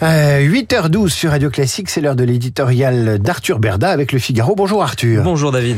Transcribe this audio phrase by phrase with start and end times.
[0.00, 4.54] Euh, 8h12 sur Radio Classique, c'est l'heure de l'éditorial d'Arthur Berda avec le Figaro.
[4.54, 5.24] Bonjour Arthur.
[5.24, 5.76] Bonjour David.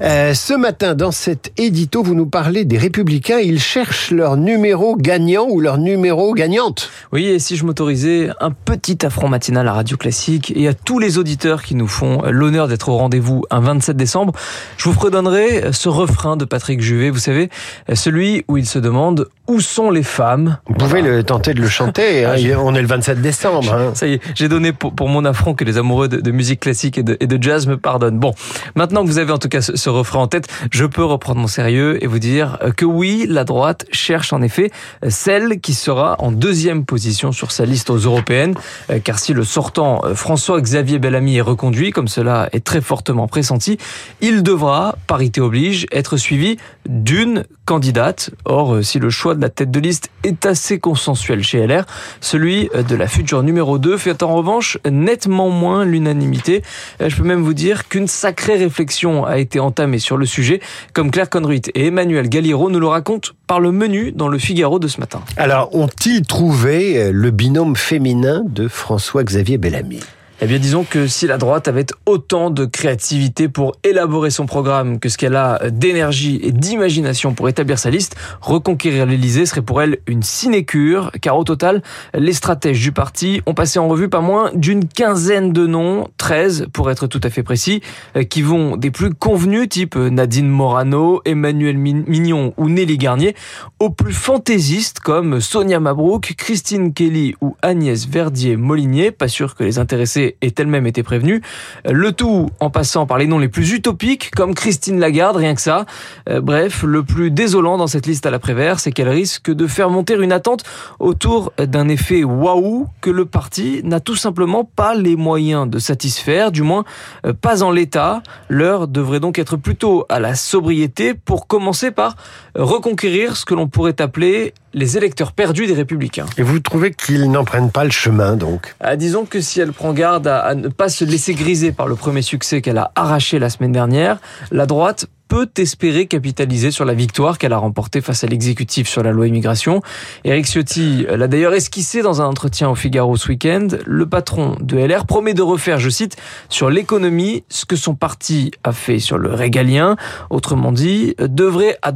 [0.00, 3.38] Euh, ce matin, dans cet édito, vous nous parlez des Républicains.
[3.38, 6.90] Ils cherchent leur numéro gagnant ou leur numéro gagnante.
[7.12, 10.98] Oui, et si je m'autorisais un petit affront matinal à Radio Classique et à tous
[10.98, 14.32] les auditeurs qui nous font l'honneur d'être au rendez-vous un 27 décembre,
[14.78, 17.50] je vous redonnerai ce refrain de Patrick Juvet, vous savez,
[17.94, 20.58] celui où il se demande où sont les femmes.
[20.66, 22.24] Vous pouvez le, tenter de le chanter.
[22.24, 22.34] hein.
[22.36, 23.59] Ah, On est le 27 décembre.
[23.68, 23.92] Hein.
[23.94, 26.60] Ça y est, j'ai donné pour, pour mon affront que les amoureux de, de musique
[26.60, 28.18] classique et de, et de jazz me pardonnent.
[28.18, 28.34] Bon,
[28.74, 31.40] maintenant que vous avez en tout cas ce, ce refrain en tête, je peux reprendre
[31.40, 34.70] mon sérieux et vous dire que oui, la droite cherche en effet
[35.08, 38.54] celle qui sera en deuxième position sur sa liste aux européennes,
[38.90, 43.26] Euh, car si le sortant euh, François-Xavier Bellamy est reconduit, comme cela est très fortement
[43.28, 43.78] pressenti,
[44.20, 46.56] il devra, parité oblige, être suivi
[46.88, 48.30] d'une candidate.
[48.44, 51.84] Or, euh, si le choix de la tête de liste est assez consensuel chez LR,
[52.20, 56.62] celui euh, de la future numéro 2 fait en revanche nettement moins l'unanimité.
[57.00, 60.60] Euh, Je peux même vous dire qu'une sacrée réflexion a été entamée sur le sujet,
[60.92, 64.78] comme Claire Conruit et Emmanuel Galliero nous le racontent par le menu dans le Figaro
[64.78, 65.20] de ce matin.
[65.36, 69.98] Alors, ont-ils trouvé euh, le binôme féminin de François-Xavier Bellamy?
[70.42, 74.98] Eh bien, disons que si la droite avait autant de créativité pour élaborer son programme
[74.98, 79.82] que ce qu'elle a d'énergie et d'imagination pour établir sa liste, reconquérir l'Elysée serait pour
[79.82, 81.82] elle une sinécure, car au total,
[82.14, 86.68] les stratèges du parti ont passé en revue pas moins d'une quinzaine de noms, 13
[86.72, 87.82] pour être tout à fait précis,
[88.16, 93.36] euh, qui vont des plus convenus, type Nadine Morano, Emmanuel Mignon ou Nelly Garnier,
[93.78, 99.78] aux plus fantaisistes comme Sonia Mabrouk, Christine Kelly ou Agnès Verdier-Molinier, pas sûr que les
[99.78, 101.40] intéressés aient elles-mêmes été prévenus.
[101.84, 105.60] Le tout en passant par les noms les plus utopiques, comme Christine Lagarde, rien que
[105.60, 105.86] ça.
[106.28, 109.90] Euh, bref, le plus désolant dans cette liste à l'après-vert, c'est qu'elle risque de faire
[109.90, 110.64] monter une attente
[110.98, 116.52] autour d'un effet waouh que le parti n'a tout simplement pas les moyens de satisfaire,
[116.52, 116.84] du moins
[117.26, 118.22] euh, pas en l'état.
[118.48, 122.16] L'heure devrait donc être plutôt à la sobriété pour commencer par
[122.54, 126.26] reconquérir ce que l'on pourrait appeler les électeurs perdus des républicains.
[126.38, 128.74] Et vous trouvez qu'ils n'en prennent pas le chemin, donc?
[128.80, 131.96] Ah, disons que si elle prend garde à, ne pas se laisser griser par le
[131.96, 134.18] premier succès qu'elle a arraché la semaine dernière,
[134.50, 139.04] la droite peut espérer capitaliser sur la victoire qu'elle a remportée face à l'exécutif sur
[139.04, 139.80] la loi immigration.
[140.24, 143.68] Eric Ciotti l'a d'ailleurs esquissé dans un entretien au Figaro ce week-end.
[143.86, 146.16] Le patron de LR promet de refaire, je cite,
[146.48, 149.94] sur l'économie ce que son parti a fait sur le régalien.
[150.30, 151.92] Autrement dit, devrait à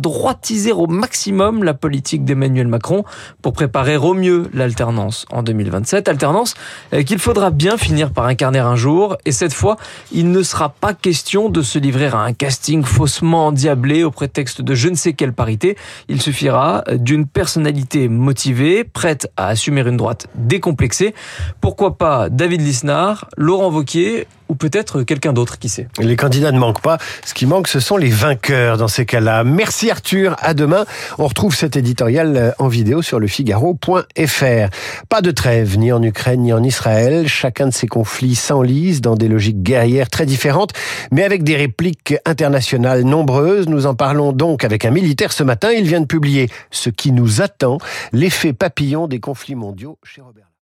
[0.76, 3.04] au maximum la politique d'Emmanuel Macron
[3.42, 6.08] pour préparer au mieux l'alternance en 2027.
[6.08, 6.54] Alternance
[6.92, 9.16] euh, qu'il faudra bien finir par incarner un jour.
[9.24, 9.76] Et cette fois,
[10.12, 14.60] il ne sera pas question de se livrer à un casting faussement endiablé au prétexte
[14.60, 15.76] de je ne sais quelle parité.
[16.08, 21.14] Il suffira d'une personnalité motivée, prête à assumer une droite décomplexée.
[21.60, 25.88] Pourquoi pas David Lisnard, Laurent Wauquiez ou peut-être quelqu'un d'autre, qui sait.
[25.98, 26.98] les candidats ne manquent pas.
[27.24, 29.44] Ce qui manque, ce sont les vainqueurs dans ces cas-là.
[29.44, 30.84] Merci Arthur, à demain.
[31.18, 34.68] On retrouve cet éditorial euh, en vidéo sur le Figaro.fr.
[35.08, 37.28] Pas de trêve, ni en Ukraine, ni en Israël.
[37.28, 40.72] Chacun de ces conflits s'enlise dans des logiques guerrières très différentes,
[41.10, 43.68] mais avec des répliques internationales nombreuses.
[43.68, 45.70] Nous en parlons donc avec un militaire ce matin.
[45.72, 47.78] Il vient de publier Ce qui nous attend,
[48.12, 50.44] l'effet papillon des conflits mondiaux chez Robert.